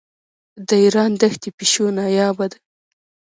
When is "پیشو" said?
1.57-1.85